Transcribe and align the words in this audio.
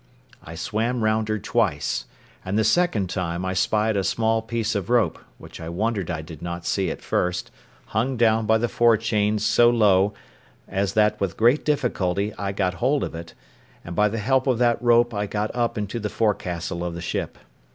I 0.43 0.55
swam 0.55 1.03
round 1.03 1.29
her 1.29 1.37
twice, 1.37 2.05
and 2.43 2.57
the 2.57 2.63
second 2.63 3.07
time 3.07 3.45
I 3.45 3.53
spied 3.53 3.95
a 3.95 4.03
small 4.03 4.41
piece 4.41 4.73
of 4.73 4.89
rope, 4.89 5.19
which 5.37 5.61
I 5.61 5.69
wondered 5.69 6.09
I 6.09 6.23
did 6.23 6.41
not 6.41 6.65
see 6.65 6.89
at 6.89 7.03
first, 7.03 7.51
hung 7.85 8.17
down 8.17 8.47
by 8.47 8.57
the 8.57 8.67
fore 8.67 8.97
chains 8.97 9.45
so 9.45 9.69
low, 9.69 10.15
as 10.67 10.93
that 10.93 11.21
with 11.21 11.37
great 11.37 11.63
difficulty 11.63 12.33
I 12.35 12.51
got 12.51 12.73
hold 12.81 13.03
of 13.03 13.13
it, 13.13 13.35
and 13.85 13.95
by 13.95 14.09
the 14.09 14.17
help 14.17 14.47
of 14.47 14.57
that 14.57 14.81
rope 14.81 15.13
I 15.13 15.27
got 15.27 15.55
up 15.55 15.77
into 15.77 15.99
the 15.99 16.09
forecastle 16.09 16.83
of 16.83 16.95
the 16.95 16.99
ship. 17.01 17.37